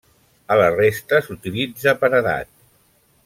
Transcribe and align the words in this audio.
A 0.53 0.55
la 0.61 0.69
resta 0.77 1.19
s'utilitza 1.27 1.95
paredat. 2.05 2.51